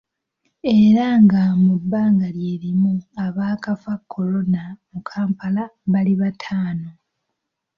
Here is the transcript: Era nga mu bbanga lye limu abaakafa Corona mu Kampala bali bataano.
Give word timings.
Era 0.81 1.07
nga 1.23 1.41
mu 1.63 1.73
bbanga 1.81 2.27
lye 2.37 2.53
limu 2.63 2.93
abaakafa 3.25 3.93
Corona 4.11 4.63
mu 4.91 4.99
Kampala 5.09 5.63
bali 5.91 6.13
bataano. 6.21 6.89